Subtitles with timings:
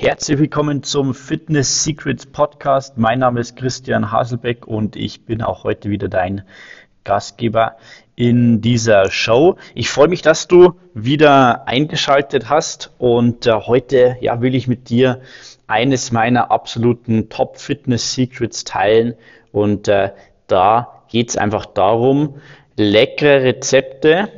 [0.00, 2.98] herzlich willkommen zum Fitness Secrets Podcast.
[2.98, 6.42] Mein Name ist Christian Haselbeck und ich bin auch heute wieder dein
[7.02, 7.76] Gastgeber
[8.14, 9.56] in dieser Show.
[9.74, 14.88] Ich freue mich, dass du wieder eingeschaltet hast und äh, heute ja, will ich mit
[14.88, 15.20] dir
[15.66, 19.14] eines meiner absoluten Top Fitness Secrets teilen
[19.50, 20.12] und äh,
[20.46, 22.36] da geht es einfach darum,
[22.76, 24.30] leckere Rezepte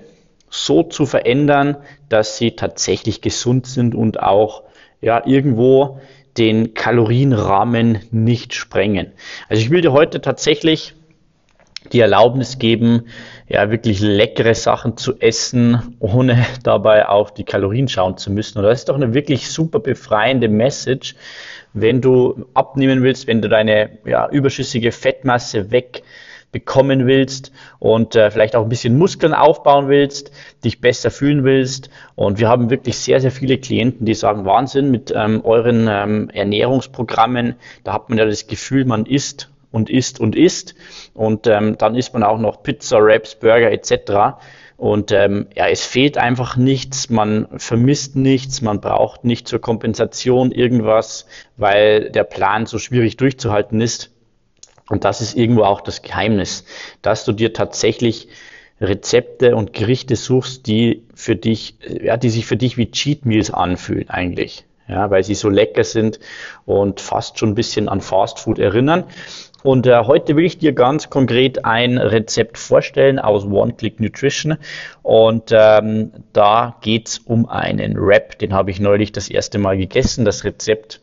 [0.48, 1.77] so zu verändern,
[2.08, 4.62] dass sie tatsächlich gesund sind und auch
[5.01, 6.01] ja, irgendwo
[6.39, 9.13] den Kalorienrahmen nicht sprengen.
[9.49, 10.95] Also ich will dir heute tatsächlich
[11.93, 13.07] die Erlaubnis geben,
[13.49, 18.58] ja, wirklich leckere Sachen zu essen, ohne dabei auf die Kalorien schauen zu müssen.
[18.58, 21.17] Und das ist doch eine wirklich super befreiende Message,
[21.72, 26.03] wenn du abnehmen willst, wenn du deine ja, überschüssige Fettmasse weg
[26.53, 30.32] bekommen willst und äh, vielleicht auch ein bisschen Muskeln aufbauen willst,
[30.64, 31.91] dich besser fühlen willst.
[32.17, 36.31] Und wir haben wirklich sehr, sehr viele Klienten, die sagen, Wahnsinn mit ähm, euren ähm,
[36.31, 40.74] Ernährungsprogrammen, da hat man ja das Gefühl, man isst und isst und isst.
[41.14, 44.41] Und ähm, dann isst man auch noch Pizza, Wraps, Burger etc.
[44.77, 50.52] Und ähm, ja, es fehlt einfach nichts, man vermisst nichts, man braucht nicht zur Kompensation
[50.52, 51.27] irgendwas,
[51.58, 54.11] weil der Plan so schwierig durchzuhalten ist.
[54.91, 56.64] Und das ist irgendwo auch das Geheimnis,
[57.00, 58.28] dass du dir tatsächlich
[58.80, 63.52] Rezepte und Gerichte suchst, die für dich, ja, die sich für dich wie Cheat Meals
[63.52, 64.64] anfühlen eigentlich.
[64.88, 66.18] Ja, weil sie so lecker sind
[66.66, 69.05] und fast schon ein bisschen an Fast Food erinnern.
[69.62, 74.56] Und äh, heute will ich dir ganz konkret ein Rezept vorstellen aus One Click Nutrition.
[75.02, 80.24] Und ähm, da geht's um einen Wrap, den habe ich neulich das erste Mal gegessen.
[80.24, 81.00] Das Rezept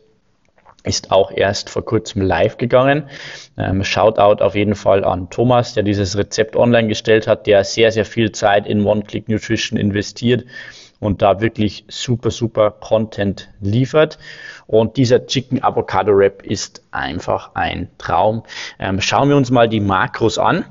[0.84, 3.08] ist auch erst vor kurzem live gegangen.
[3.56, 7.92] Ähm, Shoutout auf jeden Fall an Thomas, der dieses Rezept online gestellt hat, der sehr,
[7.92, 10.44] sehr viel Zeit in One-Click Nutrition investiert
[11.00, 14.18] und da wirklich super, super Content liefert.
[14.66, 18.42] Und dieser Chicken Avocado Wrap ist einfach ein Traum.
[18.78, 20.64] Ähm, schauen wir uns mal die Makros an.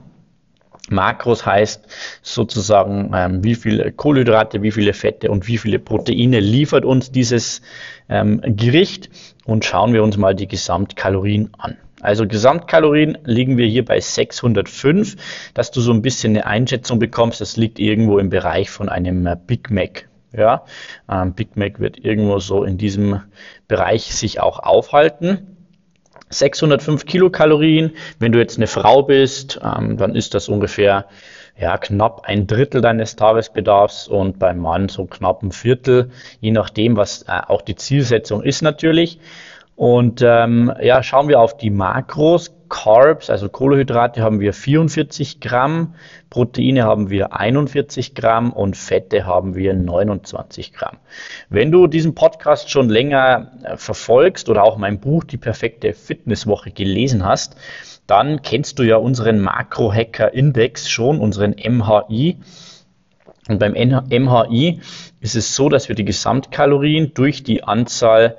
[0.90, 1.86] Makros heißt
[2.22, 7.62] sozusagen, ähm, wie viele Kohlenhydrate, wie viele Fette und wie viele Proteine liefert uns dieses
[8.10, 9.10] ähm, Gericht
[9.48, 11.78] und schauen wir uns mal die Gesamtkalorien an.
[12.02, 15.16] Also Gesamtkalorien liegen wir hier bei 605,
[15.56, 17.42] dass du so ein bisschen eine Einschätzung bekommst.
[17.42, 20.08] Das liegt irgendwo im Bereich von einem äh, Big Mac.
[20.34, 20.66] Ja,
[21.10, 23.22] ähm, Big Mac wird irgendwo so in diesem
[23.68, 25.58] Bereich sich auch aufhalten.
[26.30, 27.94] 605 Kilokalorien.
[28.20, 31.06] Wenn du jetzt eine Frau bist, ähm, dann ist das ungefähr
[31.60, 36.98] ja, knapp ein Drittel deines Tagesbedarfs und beim Mann so knapp ein Viertel, je nachdem,
[36.98, 39.20] was äh, auch die Zielsetzung ist natürlich.
[39.77, 42.52] Und ähm, ja, schauen wir auf die Makros.
[42.67, 45.93] Carbs, also Kohlenhydrate, haben wir 44 Gramm,
[46.30, 50.98] Proteine haben wir 41 Gramm und Fette haben wir 29 Gramm.
[51.48, 56.71] Wenn du diesen Podcast schon länger äh, verfolgst oder auch mein Buch Die perfekte Fitnesswoche
[56.71, 57.55] gelesen hast,
[58.08, 62.37] dann kennst du ja unseren Makro-Hacker-Index schon, unseren MHI.
[63.48, 64.82] Und beim MHI
[65.21, 68.37] ist es so, dass wir die Gesamtkalorien durch die Anzahl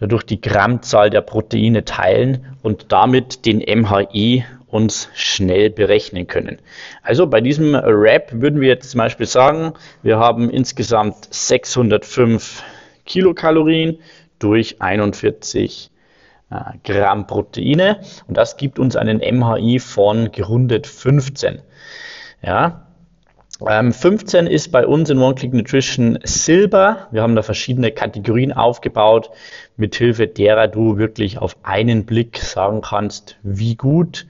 [0.00, 6.58] durch die Grammzahl der Proteine teilen und damit den MHI uns schnell berechnen können.
[7.02, 9.72] Also bei diesem Wrap würden wir jetzt zum Beispiel sagen,
[10.02, 12.62] wir haben insgesamt 605
[13.06, 13.98] Kilokalorien
[14.38, 15.90] durch 41
[16.50, 16.54] äh,
[16.84, 21.60] Gramm Proteine und das gibt uns einen MHI von gerundet 15.
[22.42, 22.87] Ja,
[23.60, 27.08] 15 ähm, ist bei uns in One Click Nutrition Silber.
[27.10, 29.30] Wir haben da verschiedene Kategorien aufgebaut,
[29.76, 34.26] mithilfe derer du wirklich auf einen Blick sagen kannst, wie gut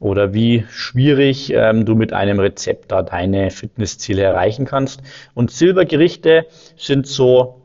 [0.00, 5.02] oder wie schwierig ähm, du mit einem Rezept da deine Fitnessziele erreichen kannst.
[5.34, 6.46] Und Silbergerichte
[6.76, 7.62] sind so,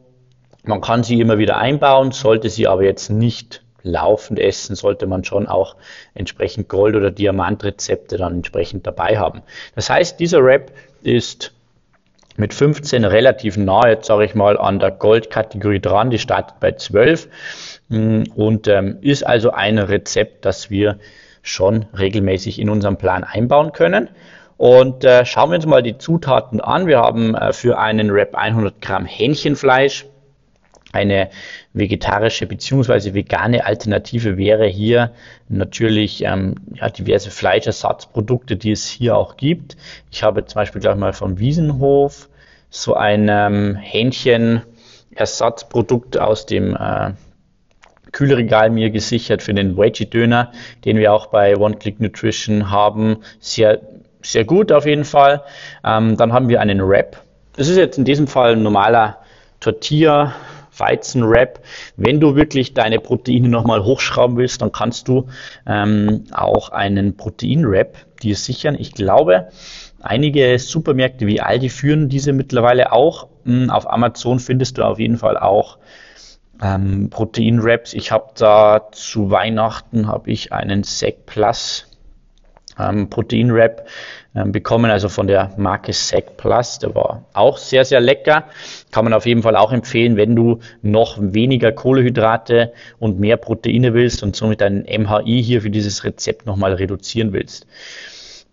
[0.64, 5.24] man kann sie immer wieder einbauen, sollte sie aber jetzt nicht laufend essen, sollte man
[5.24, 5.76] schon auch
[6.14, 9.42] entsprechend Gold- oder Diamantrezepte dann entsprechend dabei haben.
[9.76, 10.72] Das heißt, dieser Rap
[11.04, 11.54] ist
[12.36, 16.10] mit 15 relativ nah, jetzt sage ich mal, an der Goldkategorie dran.
[16.10, 17.28] Die startet bei 12
[17.90, 20.98] mm, und ähm, ist also ein Rezept, das wir
[21.44, 24.10] schon regelmäßig in unserem Plan einbauen können.
[24.58, 26.88] Und äh, schauen wir uns mal die Zutaten an.
[26.88, 30.06] Wir haben äh, für einen Wrap 100 Gramm Hähnchenfleisch,
[30.94, 31.30] eine
[31.74, 33.14] vegetarische bzw.
[33.14, 35.12] vegane Alternative wäre hier
[35.50, 39.76] natürlich ähm, ja, diverse Fleischersatzprodukte, die es hier auch gibt.
[40.12, 42.30] Ich habe zum Beispiel gleich mal vom Wiesenhof
[42.70, 47.12] so ein ähm, Hähnchenersatzprodukt aus dem äh,
[48.12, 50.52] Kühlregal mir gesichert für den Veggie-Döner,
[50.86, 53.18] den wir auch bei One Click Nutrition haben.
[53.40, 53.82] Sehr,
[54.22, 55.42] sehr gut auf jeden Fall.
[55.84, 57.20] Ähm, dann haben wir einen Wrap.
[57.56, 59.18] Das ist jetzt in diesem Fall ein normaler
[59.60, 60.36] Tortilla
[60.78, 61.60] Weizenwrap.
[61.98, 65.28] Wenn du wirklich deine Proteine nochmal hochschrauben willst, dann kannst du
[65.68, 68.76] ähm, auch einen Proteinwrap dir sichern.
[68.78, 69.50] Ich glaube,
[70.00, 73.28] einige Supermärkte wie Aldi führen diese mittlerweile auch.
[73.46, 75.78] Hm, auf Amazon findest du auf jeden Fall auch
[76.62, 77.94] ähm, Proteinwraps.
[77.94, 81.88] Ich habe da zu Weihnachten habe ich einen Sec Plus
[82.80, 83.88] ähm, Proteinwrap
[84.36, 86.80] ähm, bekommen, also von der Marke Sec Plus.
[86.80, 88.46] Der war auch sehr, sehr lecker.
[88.92, 93.94] Kann man auf jeden Fall auch empfehlen, wenn du noch weniger Kohlehydrate und mehr Proteine
[93.94, 97.68] willst und somit deinen MHI hier für dieses Rezept nochmal reduzieren willst.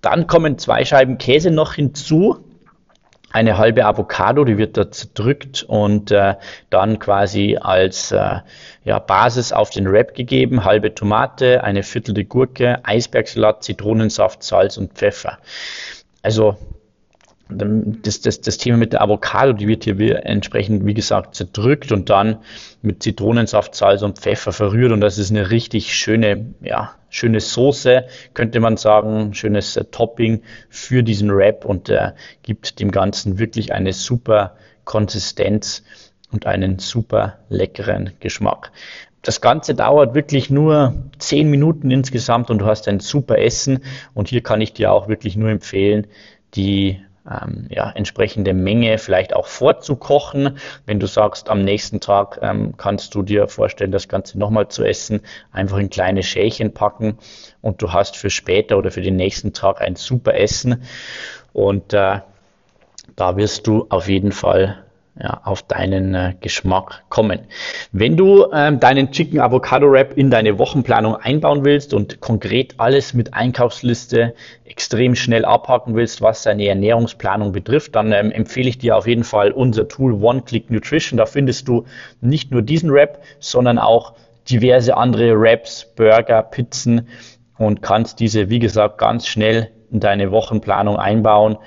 [0.01, 2.45] Dann kommen zwei Scheiben Käse noch hinzu
[3.33, 6.35] eine halbe Avocado, die wird da zerdrückt und äh,
[6.69, 8.41] dann quasi als äh,
[8.85, 14.95] ja, Basis auf den Wrap gegeben, halbe Tomate, eine viertelte Gurke, Eisbergsalat, Zitronensaft, Salz und
[14.95, 15.39] Pfeffer.
[16.23, 16.57] Also
[17.53, 22.11] das, das, das Thema mit der Avocado, die wird hier entsprechend, wie gesagt, zerdrückt und
[22.11, 22.39] dann
[22.83, 28.05] mit Zitronensaft, Salz und Pfeffer verrührt und das ist eine richtig schöne, ja, schöne Soße,
[28.35, 32.13] könnte man sagen, schönes äh, Topping für diesen Wrap und äh,
[32.43, 35.83] gibt dem Ganzen wirklich eine super Konsistenz
[36.33, 38.71] und einen super leckeren Geschmack.
[39.23, 43.81] Das Ganze dauert wirklich nur 10 Minuten insgesamt und du hast ein super Essen
[44.15, 46.07] und hier kann ich dir auch wirklich nur empfehlen,
[46.55, 47.01] die
[47.31, 50.59] ähm, ja, entsprechende Menge vielleicht auch vorzukochen.
[50.87, 54.85] Wenn du sagst, am nächsten Tag ähm, kannst du dir vorstellen, das Ganze nochmal zu
[54.85, 55.21] essen,
[55.53, 57.19] einfach in kleine Schälchen packen
[57.63, 60.83] und du hast für später oder für den nächsten Tag ein super Essen.
[61.53, 62.21] Und äh,
[63.17, 64.85] da wirst du auf jeden Fall
[65.19, 67.41] ja, auf deinen äh, Geschmack kommen.
[67.93, 73.13] Wenn du ähm, deinen Chicken Avocado Wrap in deine Wochenplanung einbauen willst und konkret alles
[73.13, 74.35] mit Einkaufsliste
[74.65, 79.25] extrem schnell abhaken willst, was deine Ernährungsplanung betrifft, dann ähm, empfehle ich dir auf jeden
[79.25, 81.17] Fall unser Tool One Click Nutrition.
[81.17, 81.85] Da findest du
[82.21, 84.15] nicht nur diesen Wrap, sondern auch
[84.49, 87.09] diverse andere Wraps, Burger, Pizzen
[87.59, 91.59] und kannst diese, wie gesagt, ganz schnell in deine Wochenplanung einbauen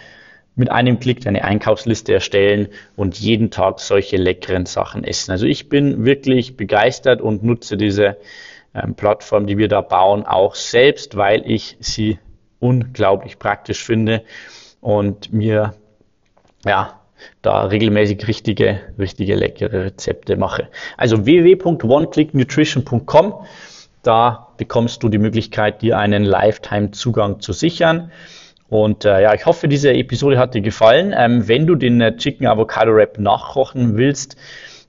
[0.55, 5.31] mit einem Klick deine Einkaufsliste erstellen und jeden Tag solche leckeren Sachen essen.
[5.31, 8.17] Also ich bin wirklich begeistert und nutze diese
[8.75, 12.19] ähm, Plattform, die wir da bauen, auch selbst, weil ich sie
[12.59, 14.23] unglaublich praktisch finde
[14.79, 15.73] und mir
[16.65, 16.99] ja
[17.41, 20.67] da regelmäßig richtige, richtige leckere Rezepte mache.
[20.97, 23.33] Also www.oneclicknutrition.com,
[24.01, 28.11] da bekommst du die Möglichkeit, dir einen Lifetime-Zugang zu sichern.
[28.69, 31.13] Und äh, ja, ich hoffe, diese Episode hat dir gefallen.
[31.15, 34.35] Ähm, wenn du den äh, Chicken Avocado Wrap nachkochen willst,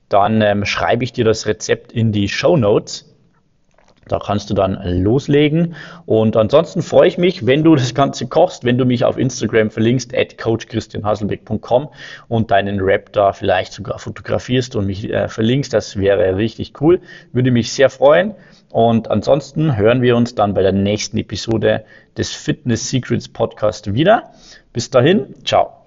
[0.09, 3.14] dann ähm, schreibe ich dir das Rezept in die Show Notes.
[4.07, 5.75] Da kannst du dann loslegen.
[6.05, 9.71] Und ansonsten freue ich mich, wenn du das Ganze kochst, wenn du mich auf Instagram
[9.71, 11.89] verlinkst, at coachchristianhaselbeck.com
[12.27, 15.73] und deinen Rap da vielleicht sogar fotografierst und mich äh, verlinkst.
[15.73, 17.01] Das wäre richtig cool.
[17.33, 18.35] Würde mich sehr freuen.
[18.71, 21.85] Und ansonsten hören wir uns dann bei der nächsten Episode
[22.17, 24.31] des Fitness Secrets Podcast wieder.
[24.73, 25.84] Bis dahin, ciao.